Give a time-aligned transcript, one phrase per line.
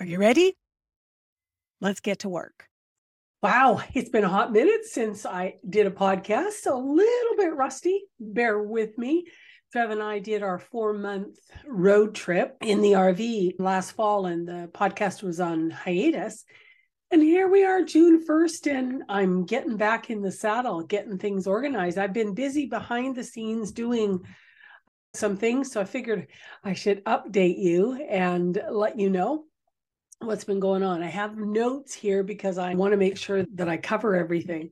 [0.00, 0.56] Are you ready?
[1.80, 2.68] Let's get to work.
[3.42, 8.04] Wow, it's been a hot minute since I did a podcast, a little bit rusty.
[8.20, 9.24] Bear with me.
[9.72, 14.46] Trev and I did our four month road trip in the RV last fall, and
[14.46, 16.44] the podcast was on hiatus.
[17.10, 21.48] And here we are, June 1st, and I'm getting back in the saddle, getting things
[21.48, 21.98] organized.
[21.98, 24.20] I've been busy behind the scenes doing
[25.12, 26.28] some things, so I figured
[26.62, 29.47] I should update you and let you know
[30.20, 31.02] what's been going on.
[31.02, 34.70] I have notes here because I want to make sure that I cover everything.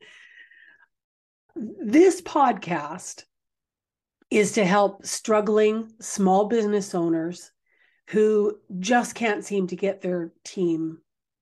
[1.54, 3.24] This podcast
[4.30, 7.50] is to help struggling small business owners
[8.08, 10.98] who just can't seem to get their team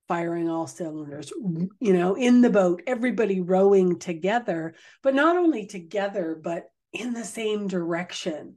[0.06, 1.32] firing all cylinders,
[1.80, 7.24] you know, in the boat, everybody rowing together, but not only together, but in the
[7.24, 8.56] same direction.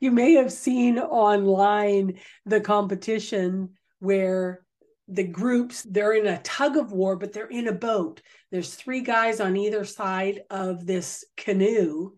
[0.00, 4.62] You may have seen online the competition where
[5.08, 8.20] the groups they're in a tug of war but they're in a boat.
[8.50, 12.12] There's three guys on either side of this canoe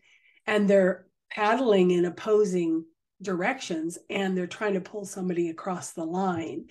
[0.47, 2.85] and they're paddling in opposing
[3.23, 6.67] directions and they're trying to pull somebody across the line.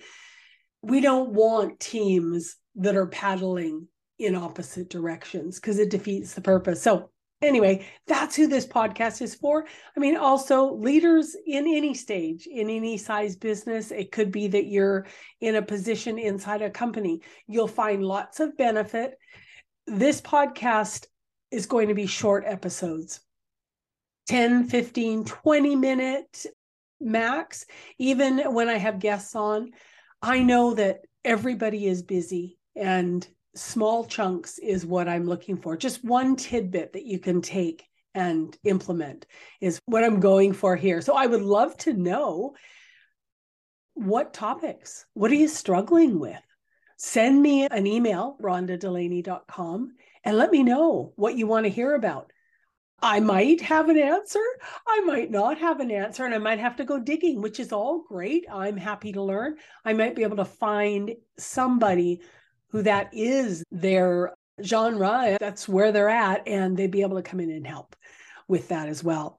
[0.82, 3.88] We don't want teams that are paddling
[4.18, 6.82] in opposite directions because it defeats the purpose.
[6.82, 7.10] So
[7.42, 9.66] anyway, that's who this podcast is for.
[9.96, 14.66] I mean, also leaders in any stage, in any size business, it could be that
[14.66, 15.06] you're
[15.40, 17.20] in a position inside a company.
[17.46, 19.14] You'll find lots of benefit.
[19.86, 21.06] This podcast
[21.50, 23.20] is going to be short episodes
[24.28, 26.46] 10, 15, 20 minute
[27.00, 27.66] max.
[27.98, 29.70] Even when I have guests on,
[30.22, 35.76] I know that everybody is busy and small chunks is what I'm looking for.
[35.76, 37.84] Just one tidbit that you can take
[38.14, 39.26] and implement
[39.60, 41.00] is what I'm going for here.
[41.00, 42.54] So I would love to know
[43.94, 46.40] what topics, what are you struggling with?
[46.96, 49.92] Send me an email, rhondadelaney.com,
[50.24, 52.32] and let me know what you want to hear about.
[53.02, 54.42] I might have an answer.
[54.86, 57.72] I might not have an answer, and I might have to go digging, which is
[57.72, 58.44] all great.
[58.52, 59.56] I'm happy to learn.
[59.84, 62.20] I might be able to find somebody
[62.70, 67.40] who that is their genre, that's where they're at, and they'd be able to come
[67.40, 67.96] in and help
[68.48, 69.38] with that as well.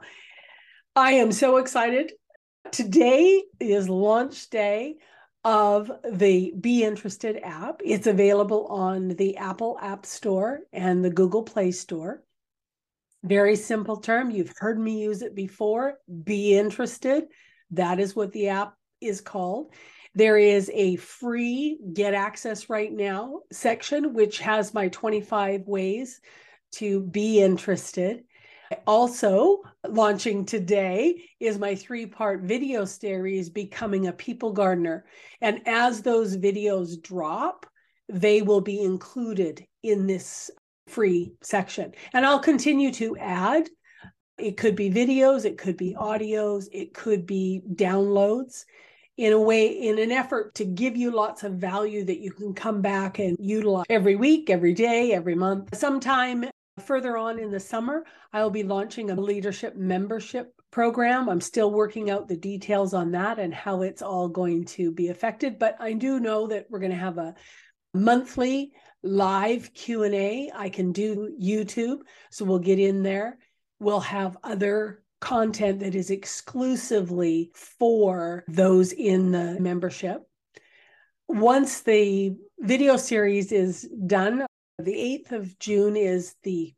[0.96, 2.12] I am so excited.
[2.72, 4.96] Today is launch day
[5.44, 7.82] of the Be Interested app.
[7.84, 12.24] It's available on the Apple App Store and the Google Play Store.
[13.24, 14.32] Very simple term.
[14.32, 15.96] You've heard me use it before.
[16.24, 17.26] Be interested.
[17.72, 19.74] That is what the app is called.
[20.14, 26.20] There is a free get access right now section, which has my 25 ways
[26.74, 28.24] to be interested.
[28.88, 35.06] Also, launching today is my three part video series, Becoming a People Gardener.
[35.40, 37.66] And as those videos drop,
[38.10, 40.52] they will be included in this
[40.88, 41.94] free section.
[42.14, 43.70] And I'll continue to add.
[44.38, 48.66] It could be videos, it could be audios, it could be downloads
[49.18, 52.54] in a way in an effort to give you lots of value that you can
[52.54, 55.76] come back and utilize every week, every day, every month.
[55.76, 56.46] Sometime
[56.80, 61.30] further on in the summer, I'll be launching a leadership membership program.
[61.30, 65.10] I'm still working out the details on that and how it's all going to be
[65.10, 67.36] affected, but I do know that we're going to have a
[67.94, 68.72] monthly
[69.04, 70.50] live Q&A.
[70.56, 72.00] I can do YouTube,
[72.32, 73.38] so we'll get in there.
[73.80, 80.22] We'll have other content that is exclusively for those in the membership.
[81.30, 84.46] Once the video series is done,
[84.78, 86.74] the 8th of June is the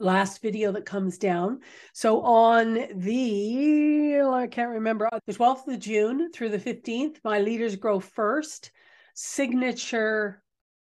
[0.00, 1.60] last video that comes down.
[1.92, 7.18] So on the, oh, I can't remember, uh, the 12th of June through the 15th,
[7.24, 8.70] my Leaders Grow First
[9.14, 10.42] signature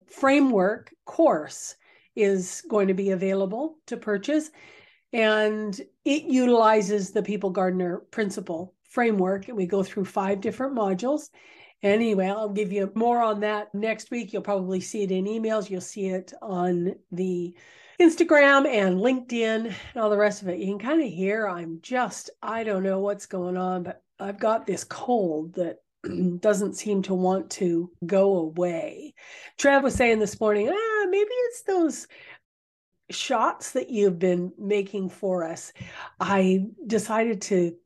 [0.07, 1.75] framework course
[2.15, 4.51] is going to be available to purchase.
[5.13, 9.49] And it utilizes the People Gardener principle framework.
[9.49, 11.31] And we go through five different modules.
[11.83, 14.33] Anyway, I'll give you more on that next week.
[14.33, 15.69] You'll probably see it in emails.
[15.69, 17.55] You'll see it on the
[18.01, 20.59] Instagram and LinkedIn and all the rest of it.
[20.59, 24.39] You can kind of hear I'm just, I don't know what's going on, but I've
[24.39, 25.79] got this cold that
[26.41, 29.15] doesn't seem to want to go away.
[29.59, 32.07] Trev was saying this morning, ah, maybe it's those
[33.13, 35.73] shots that you've been making for us.
[36.21, 37.77] I decided to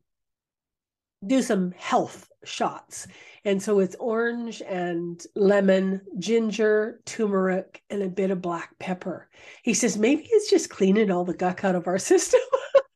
[1.26, 3.06] do some health shots.
[3.44, 9.28] And so it's orange and lemon, ginger, turmeric, and a bit of black pepper.
[9.62, 12.40] He says maybe it's just cleaning all the guck out of our system.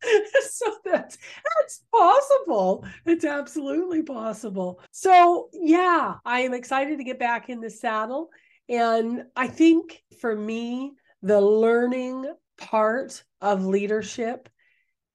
[0.51, 1.19] so that's
[1.57, 2.85] that's possible.
[3.07, 4.81] It's absolutely possible.
[4.91, 8.31] So yeah, I am excited to get back in the saddle.
[8.69, 10.93] And I think for me,
[11.23, 14.49] the learning part of leadership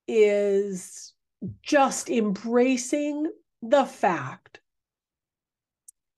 [0.07, 1.13] is
[1.61, 3.31] just embracing
[3.61, 4.59] the fact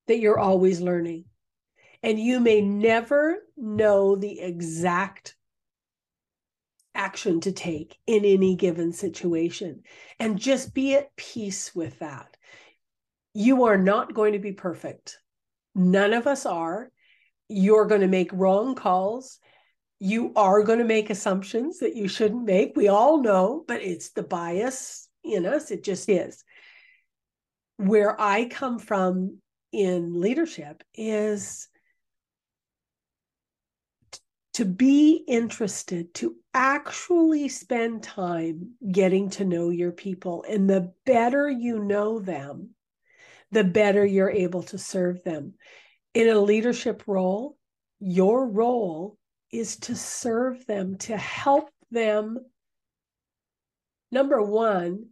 [0.07, 1.25] that you're always learning.
[2.03, 5.35] And you may never know the exact
[6.95, 9.83] action to take in any given situation.
[10.19, 12.37] And just be at peace with that.
[13.33, 15.19] You are not going to be perfect.
[15.75, 16.91] None of us are.
[17.49, 19.39] You're going to make wrong calls.
[19.99, 22.75] You are going to make assumptions that you shouldn't make.
[22.75, 25.71] We all know, but it's the bias in us.
[25.71, 26.43] It just is
[27.77, 29.37] where I come from
[29.71, 31.67] in leadership is
[34.55, 40.43] to be interested, to actually spend time getting to know your people.
[40.49, 42.71] And the better you know them,
[43.51, 45.53] the better you're able to serve them.
[46.15, 47.55] In a leadership role,
[47.99, 49.16] your role
[49.51, 52.37] is to serve them, to help them,
[54.11, 55.07] number one,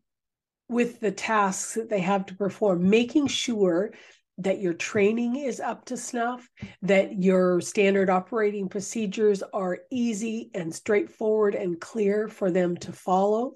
[0.68, 3.92] with the tasks that they have to perform, making sure
[4.40, 6.50] that your training is up to snuff,
[6.82, 13.56] that your standard operating procedures are easy and straightforward and clear for them to follow,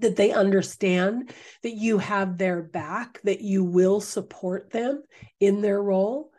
[0.00, 1.32] that they understand
[1.62, 5.02] that you have their back, that you will support them
[5.40, 6.30] in their role.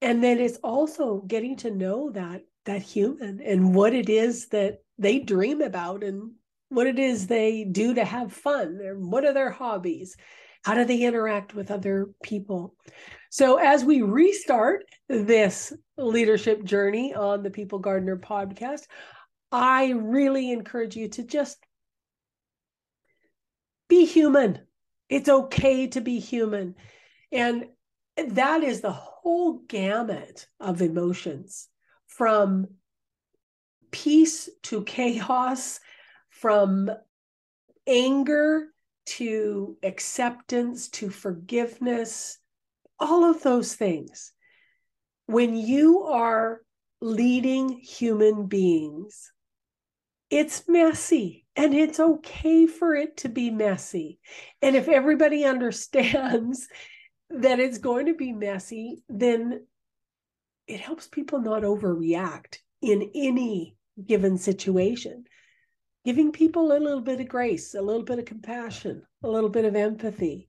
[0.00, 4.82] And then it's also getting to know that that human and what it is that
[4.98, 6.32] they dream about and
[6.68, 10.16] what it is they do to have fun and what are their hobbies?
[10.64, 12.74] How do they interact with other people?
[13.30, 18.82] So as we restart this leadership journey on the people gardener podcast
[19.52, 21.56] i really encourage you to just
[23.88, 24.60] be human.
[25.08, 26.74] It's okay to be human.
[27.32, 27.66] And
[28.16, 31.68] that is the whole gamut of emotions
[32.06, 32.66] from
[33.90, 35.80] peace to chaos
[36.28, 36.90] from
[37.86, 38.66] anger
[39.06, 42.38] to acceptance to forgiveness,
[42.98, 44.32] all of those things.
[45.26, 46.60] When you are
[47.00, 49.32] leading human beings,
[50.28, 54.18] it's messy and it's okay for it to be messy.
[54.60, 56.68] And if everybody understands
[57.30, 59.66] that it's going to be messy, then
[60.66, 65.24] it helps people not overreact in any given situation
[66.06, 69.64] giving people a little bit of grace, a little bit of compassion, a little bit
[69.64, 70.48] of empathy.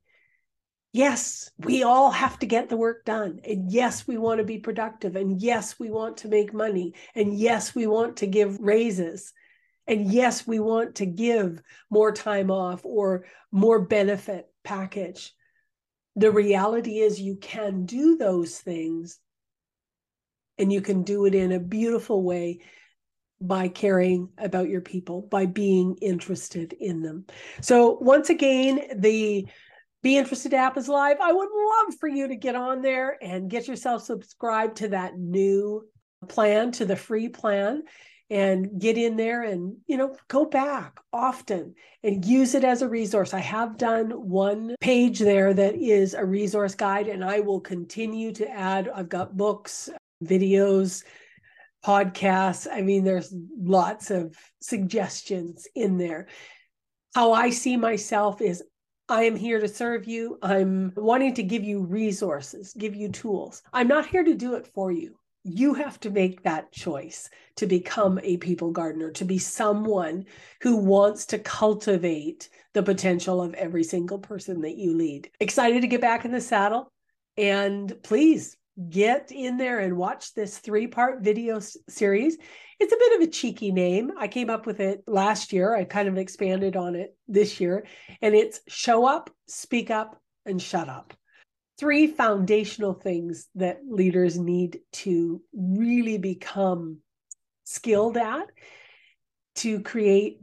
[0.94, 3.40] Yes, we all have to get the work done.
[3.44, 5.16] And yes, we want to be productive.
[5.16, 6.94] And yes, we want to make money.
[7.16, 9.34] And yes, we want to give raises.
[9.88, 11.60] And yes, we want to give
[11.90, 15.34] more time off or more benefit package.
[16.16, 19.18] The reality is, you can do those things
[20.58, 22.60] and you can do it in a beautiful way
[23.40, 27.26] by caring about your people, by being interested in them.
[27.62, 29.48] So, once again, the
[30.02, 31.18] Be Interested app is live.
[31.22, 35.18] I would love for you to get on there and get yourself subscribed to that
[35.18, 35.88] new
[36.28, 37.84] plan, to the free plan
[38.30, 41.74] and get in there and you know go back often
[42.04, 46.26] and use it as a resource i have done one page there that is a
[46.26, 49.90] resource guide and i will continue to add i've got books
[50.24, 51.04] videos
[51.86, 52.68] podcasts.
[52.72, 56.28] I mean, there's lots of suggestions in there.
[57.16, 58.64] How I see myself is
[59.10, 60.38] I am here to serve you.
[60.42, 63.62] I'm wanting to give you resources, give you tools.
[63.72, 65.18] I'm not here to do it for you.
[65.48, 70.26] you have to make that choice to become a people gardener, to be someone
[70.62, 75.30] who wants to cultivate the potential of every single person that you lead.
[75.40, 76.92] Excited to get back in the saddle.
[77.38, 78.58] And please
[78.90, 82.38] get in there and watch this three part video series.
[82.80, 84.12] It's a bit of a cheeky name.
[84.18, 85.76] I came up with it last year.
[85.76, 87.86] I kind of expanded on it this year.
[88.22, 91.14] And it's Show Up, Speak Up, and Shut Up
[91.78, 96.98] three foundational things that leaders need to really become
[97.66, 98.48] skilled at
[99.56, 100.40] to create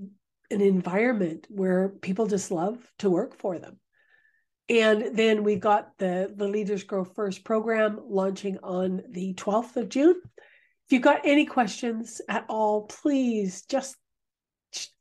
[0.51, 3.79] an environment where people just love to work for them.
[4.69, 9.89] And then we've got the, the Leaders Grow First program launching on the 12th of
[9.89, 10.21] June.
[10.87, 13.97] If you've got any questions at all, please just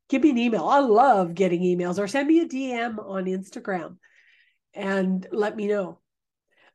[0.09, 0.65] give me an email.
[0.65, 3.97] I love getting emails or send me a DM on Instagram
[4.73, 5.99] and let me know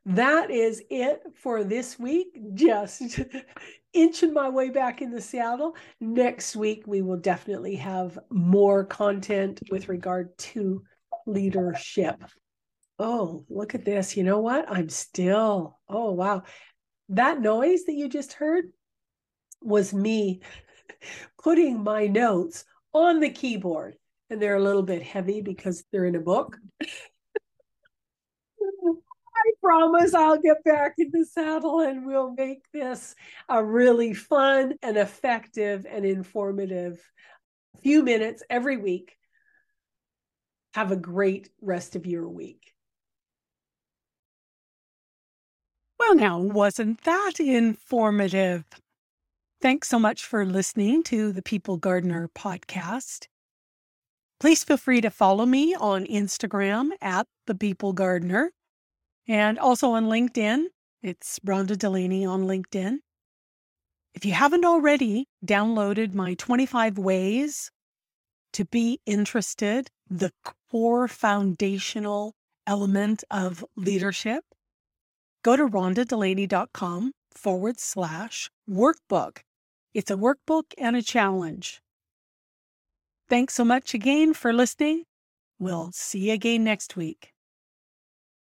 [0.05, 2.37] that is it for this week.
[2.53, 3.19] Just
[3.93, 5.75] inching my way back in the saddle.
[5.99, 10.83] Next week, we will definitely have more content with regard to
[11.27, 12.23] leadership.
[12.99, 14.17] Oh, look at this.
[14.17, 14.69] You know what?
[14.69, 16.43] I'm still, oh, wow.
[17.09, 18.65] That noise that you just heard
[19.61, 20.41] was me
[21.43, 23.95] putting my notes on the keyboard.
[24.29, 26.57] And they're a little bit heavy because they're in a book.
[29.39, 33.15] I promise I'll get back in the saddle and we'll make this
[33.47, 37.01] a really fun and effective and informative
[37.81, 39.15] few minutes every week.
[40.73, 42.73] Have a great rest of your week.
[46.15, 48.65] Now, wasn't that informative?
[49.61, 53.27] Thanks so much for listening to the People Gardener podcast.
[54.39, 58.51] Please feel free to follow me on Instagram at the People Gardener
[59.27, 60.65] and also on LinkedIn.
[61.03, 62.97] It's Rhonda Delaney on LinkedIn.
[64.15, 67.69] If you haven't already downloaded my 25 ways
[68.53, 70.31] to be interested, the
[70.71, 72.33] core foundational
[72.65, 74.43] element of leadership,
[75.43, 79.39] go to rhondadelaney.com forward slash workbook.
[79.93, 81.81] It's a workbook and a challenge.
[83.27, 85.03] Thanks so much again for listening.
[85.59, 87.33] We'll see you again next week.